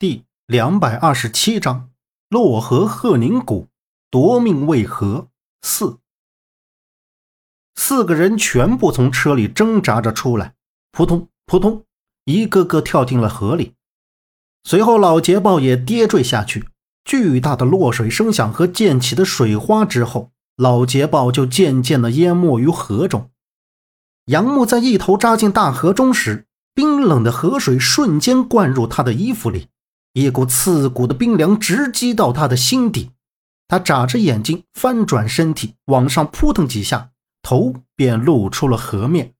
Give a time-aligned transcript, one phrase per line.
[0.00, 1.90] 第两百二十七章：
[2.30, 3.68] 洛河鹤宁谷
[4.10, 5.28] 夺命为何？
[5.60, 5.98] 四
[7.74, 10.54] 四个人全部从车里挣扎着出来，
[10.90, 11.84] 扑通扑通，
[12.24, 13.74] 一个个跳进了河里。
[14.64, 16.70] 随后，老捷豹也跌坠下去。
[17.04, 23.30] 巨大的落水声响和溅起的水花之后，老捷豹就渐渐的淹没于河中。
[24.24, 29.68] 杨木在一头扎进大河中时，冰冷的河水瞬间灌入他的衣服里。
[30.12, 33.10] 一股刺骨的冰凉直击到他的心底，
[33.68, 37.10] 他眨着眼睛，翻转身体，往上扑腾几下，
[37.42, 39.34] 头便露出了河面。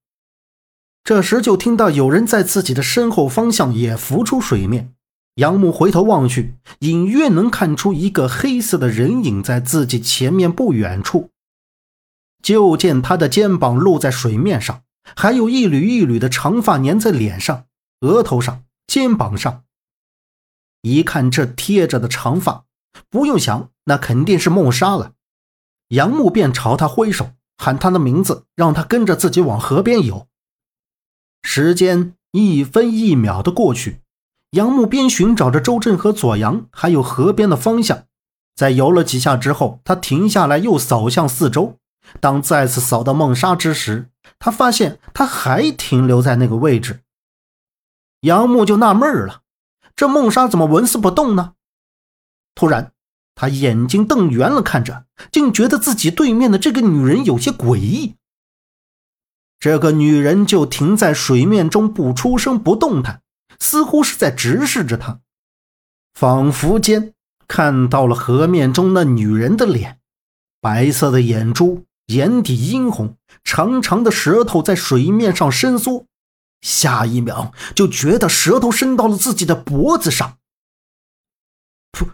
[1.03, 4.95] 这时，就听到有人在自己的身后方向也浮出水面。
[5.37, 11.31] 杨木回头望去，隐约能看出一个黑色的人影在自己前面不远处。
[12.43, 14.83] 就见他的肩膀露在水面上，
[15.17, 17.65] 还有一缕一缕的长发粘在脸上、
[18.01, 19.65] 额头上、肩膀上。
[20.83, 22.65] 一看这贴着的长发，
[23.09, 25.13] 不用想，那肯定是梦莎了。
[25.89, 30.27] 杨木便朝他挥手，喊他的名字，让他跟着自己往河边游。
[31.43, 34.01] 时间一分一秒的过去，
[34.51, 38.05] 杨木边寻找着周震和左阳，还有河边的方向。
[38.55, 41.79] 在游了几下之后，他停下来，又扫向四周。
[42.19, 47.01] 当再次扫到梦莎之时，他发现她还停留在那个位置。
[48.23, 49.43] 杨木就纳闷了。
[49.95, 51.55] 这梦莎怎么纹丝不动呢？
[52.55, 52.93] 突然，
[53.35, 58.17] 他眼睛瞪圆了，看着，竟觉得自己对面的这个女人有些诡异。
[59.59, 63.23] 这个女人就停在水面中，不出声，不动弹，
[63.59, 65.21] 似乎是在直视着他。
[66.15, 67.13] 仿佛间
[67.47, 70.01] 看到了河面中那女人的脸，
[70.61, 76.07] 白色的眼珠，眼底殷红，长长的舌头在水面上伸缩。
[76.61, 80.39] 下一秒就觉得舌头伸到了自己的脖子上。
[81.93, 82.09] 噗！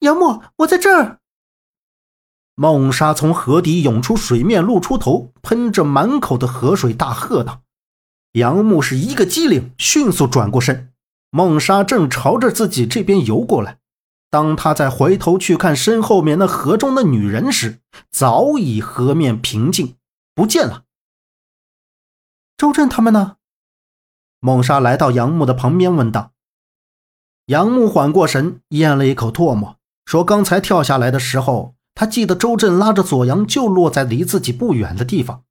[0.00, 1.18] 杨木，我在这儿。
[2.54, 7.62] 梦莎从河底涌出水面，露出头，喷着满口的河水，大喝道
[8.32, 10.92] ：“杨木是一个机灵，迅速转过身。
[11.30, 13.78] 梦莎正朝着自己这边游过来。
[14.28, 19.96] 当他再回头去看身后面那河中的女人时，早已河面平静，
[20.34, 20.84] 不见了。”
[22.60, 23.36] 周震他们呢？
[24.38, 26.32] 孟莎来到杨木的旁边问道。
[27.46, 35.44] 杨木缓过神，咽了一口唾沫，说：“刚才跳下来的时候，他记得周震拉着左阳就落在离自己不远的地方，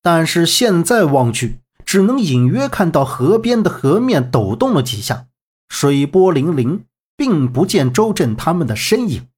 [0.00, 5.26] 但是现在望去，只能隐约看到河边的河面抖动了几下，
[5.68, 6.84] 水波粼粼，
[7.14, 9.28] 并不见周震他们的身影。”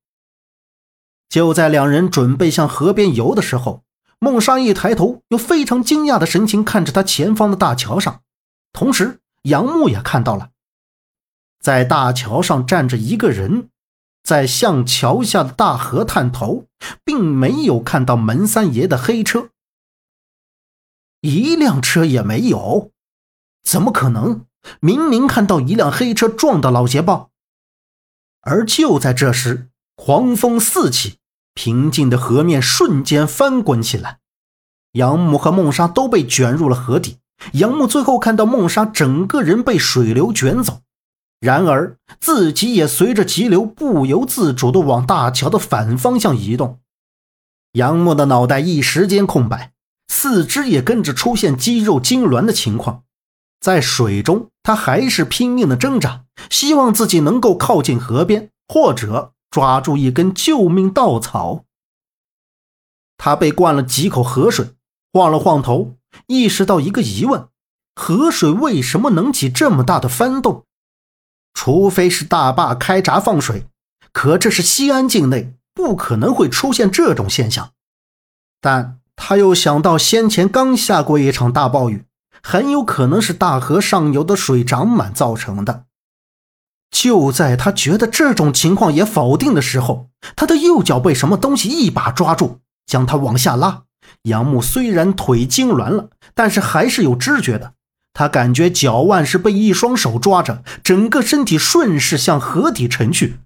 [1.29, 3.83] 就在两人准备向河边游的时候。
[4.19, 8.22] 孟莎一抬头，用非常惊讶的神情看着他前方的大桥上，
[8.72, 10.50] 同时杨木也看到了，
[11.60, 13.69] 在大桥上站着一个人，
[14.22, 16.66] 在向桥下的大河探头，
[17.05, 19.50] 并没有看到门三爷的黑车，
[21.21, 22.91] 一辆车也没有，
[23.62, 24.47] 怎么可能？
[24.81, 27.31] 明明看到一辆黑车撞到老捷豹，
[28.41, 31.19] 而就在这时，狂风四起。
[31.56, 34.19] 平静的河面瞬间翻滚起来，
[34.93, 37.17] 杨木和孟莎都被卷入了河底。
[37.55, 40.83] 杨木最后看到孟莎整个人被水流卷走，
[41.41, 46.78] 然而自己也随着急流不由自主地往大桥的反方向移动。
[47.73, 49.73] 杨木的脑袋一时间空白，
[50.09, 53.03] 四肢也跟着出现肌肉痉挛的情况。
[53.61, 59.33] 在水中，他还是拼命的挣扎，希望自己能够靠近河边，或者。
[59.56, 61.65] 抓住一根救命稻草，
[63.17, 64.75] 他被灌了几口河水，
[65.15, 65.94] 晃了晃头，
[66.27, 67.49] 意识到一个疑问：
[67.94, 70.67] 河水为什么能起这么大的翻动？
[71.55, 73.67] 除非是大坝开闸放水，
[74.12, 77.71] 可这是西安境内，不可能会出现这种现象。
[78.61, 82.05] 但他又想到先前刚下过一场大暴雨，
[82.43, 85.87] 很有可能是大河上游的水涨满造成的。
[86.98, 93.82] 就在他觉得这种情况也否定的时候，他的右脚被什么东西一把抓住，将他往下拉。
[94.22, 97.75] 杨木虽然腿痉挛了，但是还是有知觉的。
[98.14, 103.40] 他感觉脚腕是被一双手抓着，整个身体顺势向河底沉去。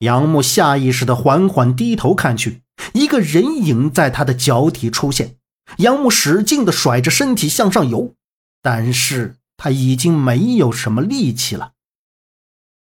[0.00, 2.60] 杨木下意识地缓缓低头看去，
[2.92, 5.36] 一个人影在他的脚底出现。
[5.78, 8.12] 杨木使劲地甩着身体向上游，
[8.60, 11.70] 但是他已经没有什么力气了。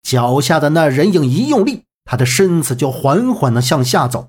[0.02, 4.28] 脚下的那人影一用力，他的身子就缓缓地向下走。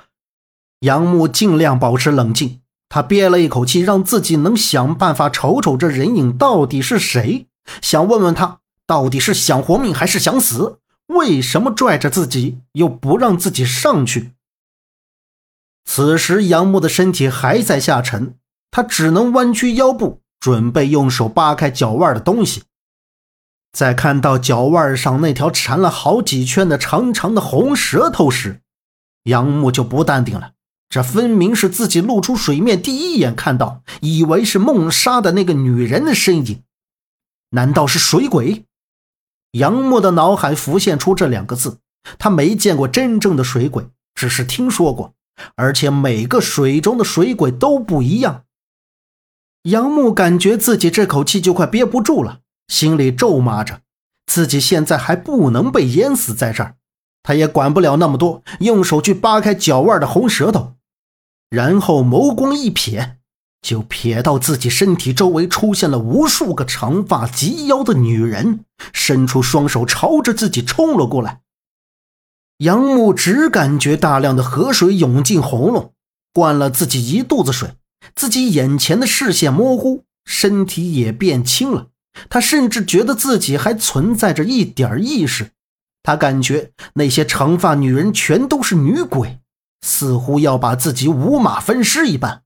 [0.82, 7.48] 杨木尽量保持冷静，他憋了一口气，让自己能想办法瞅瞅这人影到底是谁。
[7.82, 10.80] 想问问他到底是想活命还是想死？
[11.08, 14.32] 为什么拽着自己又不让自己上去？
[15.86, 18.36] 此时杨木的身体还在下沉，
[18.72, 22.64] 他只能弯曲腰部，准备用手扒开脚腕的东西。
[23.72, 28.62] 在看到脚腕上那条缠了好几圈的长长的红舌头时，
[29.24, 30.54] 杨木就不淡定了。
[30.90, 36.64] 这分明是自己露出水面第一眼看到，以为是梦莎的那个女人的身影。
[37.52, 38.66] 难道是水鬼？
[39.54, 41.80] 杨木的脑海浮现出这两个字。
[42.18, 45.14] 他没见过真正的水鬼，只是听说过，
[45.56, 48.44] 而且每个水中的水鬼都不一样。
[49.64, 52.41] 杨木感觉自己这口气就快憋不住了。
[52.72, 53.82] 心里咒骂着，
[54.26, 56.76] 自己现在还不能被淹死在这儿。
[57.22, 60.76] 他也管不了那么多，用手去扒开脚腕的红舌头，
[61.50, 63.16] 然后眸光一瞥，
[63.62, 68.64] 就瞥到自己身体周围出现了无数个长发及腰的女人，
[68.94, 71.42] 伸出双手朝着自己冲了过来。
[72.60, 75.92] 杨木只感觉大量的河水涌进喉咙，
[76.34, 77.74] 灌了自己一肚子水，
[78.16, 81.88] 自己眼前的视线模糊，身体也变轻了。
[82.30, 85.52] 他甚至觉得自己还存在着一点意识，
[86.04, 89.40] 他感觉那些长发女人全都是女鬼，
[89.82, 92.44] 似乎要把自己五马分尸一般。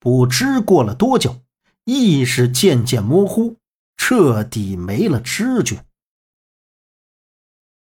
[0.00, 1.42] 不知过了多久，
[1.84, 3.56] 意识渐渐模糊，
[3.96, 5.84] 彻底没了知觉。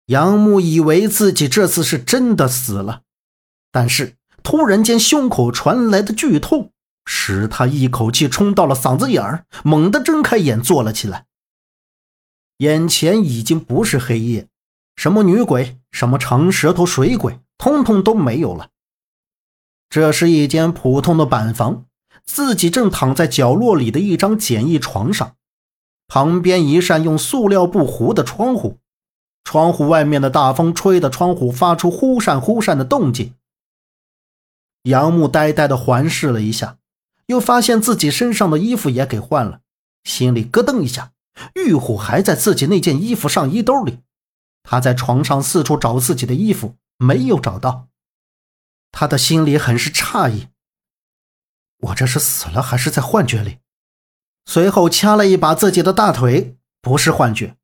[0.08, 3.04] 杨木以为自己这次是真的死了，
[3.72, 6.72] 但是突然间胸口传来的剧痛。
[7.12, 11.26] 使他一口气冲到了嗓子眼儿，猛地睁开眼坐了起来。
[12.58, 14.48] 眼前已经不是黑夜，
[14.96, 18.70] 什么女鬼、什么长舌头水鬼，通通都没有了。
[19.90, 21.86] 这是一间普通的板房，
[22.24, 25.36] 自己正躺在角落里的一张简易床上，
[26.08, 28.78] 旁边一扇用塑料布糊的窗户，
[29.44, 33.34] 窗户外面的大风吹得窗户发出忽闪忽闪的动静。
[34.84, 36.76] 杨木呆呆地环视了一下。
[37.30, 39.62] 又发现自己身上的衣服也给换了，
[40.04, 41.14] 心里咯噔一下。
[41.54, 44.00] 玉虎还在自己那件衣服上衣兜里，
[44.64, 47.88] 他在床上四处找自己的衣服，没有找到。
[48.92, 50.48] 他的心里很是诧异：
[51.78, 53.60] 我这是死了还是在幻觉里？
[54.46, 57.56] 随后掐了一把自己的大腿，不是幻觉。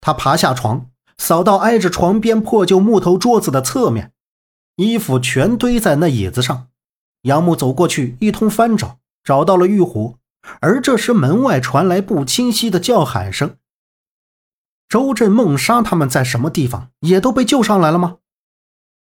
[0.00, 0.88] 他爬下床，
[1.18, 4.12] 扫到挨着床边破旧木头桌子的侧面，
[4.76, 6.68] 衣服全堆在那椅子上。
[7.26, 10.16] 杨木走过去，一通翻找，找到了玉虎。
[10.60, 13.56] 而这时，门外传来不清晰的叫喊声。
[14.88, 16.90] 周震、孟莎他们在什么地方？
[17.00, 18.18] 也都被救上来了吗？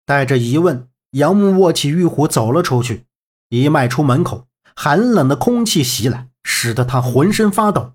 [0.06, 3.03] 带着疑问，杨木握起玉虎走了出去。
[3.50, 4.47] 一迈出门口，
[4.77, 7.91] 寒冷的空气袭来，使得他浑身发抖，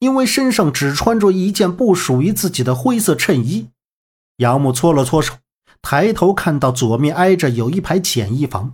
[0.00, 3.68] 因为身上只穿着一件不属于自己的灰色衬衣。
[4.38, 5.34] 杨木搓了搓手，
[5.80, 8.72] 抬头看到左面挨着有一排简易房。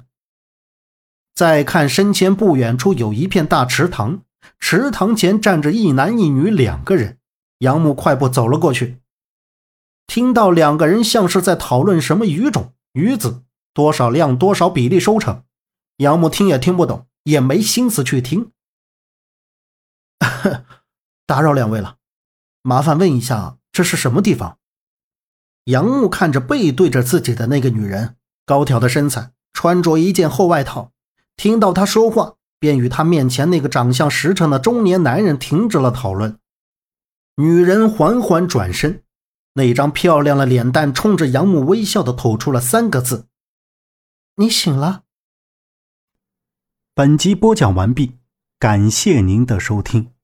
[1.37, 4.23] 再看身前不远处有一片大池塘，
[4.59, 7.19] 池塘前站着一男一女两个人。
[7.59, 9.00] 杨木快步走了过去，
[10.06, 13.43] 听到两个人像是在讨论什么鱼种、鱼子
[13.75, 15.44] 多少量、多少比例收成。
[15.99, 18.50] 杨木听也听不懂，也没心思去听。
[21.27, 21.97] 打扰两位了，
[22.62, 24.56] 麻烦问一下，这是什么地方？
[25.65, 30.93] 杨木看着背对着自己的那个女人，高挑的身材，穿着一件厚外套。
[31.36, 36.38] 听到他说话，便与他面前那个长相实诚的中年男人停止了讨论。
[37.36, 39.02] 女人缓缓转身，
[39.52, 43.26] 那张漂亮的脸蛋冲着杨母微笑的吐出了三个字
[44.36, 45.02] ：“你醒了。”
[46.94, 48.14] 本集播讲完毕，
[48.58, 50.16] 感谢您的收听。